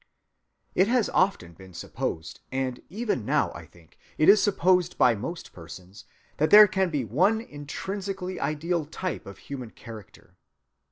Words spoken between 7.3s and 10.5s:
intrinsically ideal type of human character.